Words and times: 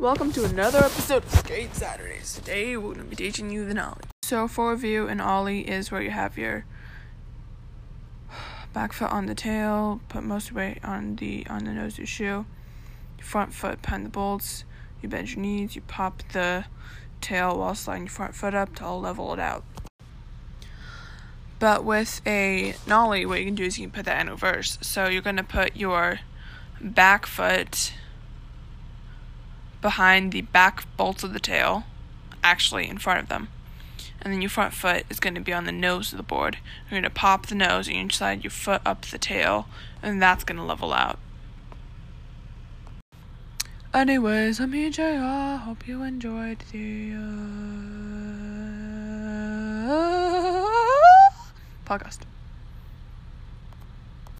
Welcome 0.00 0.32
to 0.32 0.46
another 0.46 0.78
episode 0.78 1.24
of 1.24 1.30
Skate 1.30 1.74
Saturdays. 1.74 2.32
Today 2.32 2.74
we're 2.74 2.94
going 2.94 3.04
to 3.04 3.10
be 3.10 3.16
teaching 3.16 3.50
you 3.50 3.66
the 3.66 3.74
nollie. 3.74 4.00
So 4.22 4.48
for 4.48 4.70
review, 4.70 5.06
and 5.06 5.20
ollie 5.20 5.68
is 5.68 5.92
where 5.92 6.00
you 6.00 6.08
have 6.08 6.38
your 6.38 6.64
back 8.72 8.94
foot 8.94 9.12
on 9.12 9.26
the 9.26 9.34
tail, 9.34 10.00
put 10.08 10.24
most 10.24 10.52
weight 10.52 10.82
on 10.82 11.16
the 11.16 11.46
on 11.50 11.66
the 11.66 11.72
nose 11.72 11.92
of 11.92 11.98
your 11.98 12.06
shoe, 12.06 12.46
your 13.18 13.26
front 13.26 13.52
foot 13.52 13.82
behind 13.82 14.06
the 14.06 14.08
bolts, 14.08 14.64
you 15.02 15.08
bend 15.10 15.32
your 15.32 15.40
knees, 15.40 15.76
you 15.76 15.82
pop 15.82 16.22
the 16.32 16.64
tail 17.20 17.58
while 17.58 17.74
sliding 17.74 18.04
your 18.04 18.10
front 18.10 18.34
foot 18.34 18.54
up 18.54 18.74
to 18.76 18.90
level 18.90 19.34
it 19.34 19.38
out. 19.38 19.64
But 21.58 21.84
with 21.84 22.22
a 22.26 22.74
nollie, 22.86 23.26
what 23.26 23.40
you 23.40 23.44
can 23.44 23.54
do 23.54 23.64
is 23.64 23.78
you 23.78 23.84
can 23.84 23.92
put 23.92 24.06
that 24.06 24.22
in 24.22 24.30
reverse. 24.30 24.78
So 24.80 25.08
you're 25.08 25.20
going 25.20 25.36
to 25.36 25.44
put 25.44 25.76
your 25.76 26.20
back 26.80 27.26
foot 27.26 27.92
behind 29.80 30.32
the 30.32 30.42
back 30.42 30.84
bolts 30.96 31.22
of 31.22 31.32
the 31.32 31.40
tail, 31.40 31.84
actually 32.42 32.88
in 32.88 32.98
front 32.98 33.20
of 33.20 33.28
them. 33.28 33.48
And 34.22 34.32
then 34.32 34.42
your 34.42 34.50
front 34.50 34.74
foot 34.74 35.04
is 35.08 35.20
going 35.20 35.34
to 35.34 35.40
be 35.40 35.52
on 35.52 35.64
the 35.64 35.72
nose 35.72 36.12
of 36.12 36.18
the 36.18 36.22
board. 36.22 36.58
You're 36.84 37.00
going 37.00 37.02
to 37.04 37.10
pop 37.10 37.46
the 37.46 37.54
nose 37.54 37.88
and 37.88 37.96
you 37.96 38.08
slide 38.10 38.44
your 38.44 38.50
foot 38.50 38.82
up 38.84 39.06
the 39.06 39.18
tail, 39.18 39.66
and 40.02 40.20
that's 40.20 40.44
going 40.44 40.58
to 40.58 40.64
level 40.64 40.92
out. 40.92 41.18
Anyways, 43.92 44.60
I'm 44.60 44.72
here, 44.72 44.90
JR. 44.90 45.56
Hope 45.64 45.88
you 45.88 46.02
enjoyed 46.02 46.60
the 46.70 47.12
uh, 47.14 47.18
podcast. 51.84 52.20